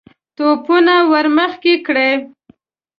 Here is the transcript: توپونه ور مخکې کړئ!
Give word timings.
توپونه 0.35 0.95
ور 1.11 1.25
مخکې 1.37 1.73
کړئ! 1.85 2.13